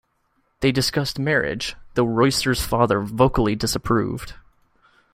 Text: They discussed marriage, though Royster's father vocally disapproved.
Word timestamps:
They 0.61 0.71
discussed 0.71 1.19
marriage, 1.19 1.75
though 1.93 2.05
Royster's 2.05 2.65
father 2.65 3.01
vocally 3.01 3.55
disapproved. 3.55 4.33